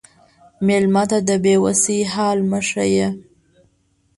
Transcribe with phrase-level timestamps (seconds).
[0.65, 3.07] مېلمه ته د بې وسی حال مه ښیه.